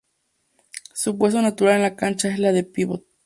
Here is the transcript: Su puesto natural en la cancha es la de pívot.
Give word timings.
Su 0.95 1.15
puesto 1.19 1.43
natural 1.43 1.75
en 1.75 1.81
la 1.83 1.95
cancha 1.95 2.27
es 2.29 2.39
la 2.39 2.51
de 2.51 2.63
pívot. 2.63 3.03